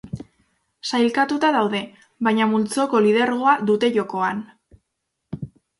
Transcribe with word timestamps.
Sailkatuta 0.91 1.51
daude, 1.57 1.83
baina 2.29 2.49
multzoko 2.55 3.05
lidergoa 3.09 3.55
dute 3.73 3.95
jokoan. 4.01 4.43